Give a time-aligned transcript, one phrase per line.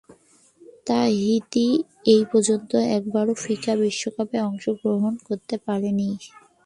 [0.87, 1.67] Tahiti
[2.15, 6.09] এপর্যন্ত একবারও FIFA বিশ্বকাপে অংশগ্রহণ করতে পারেনি।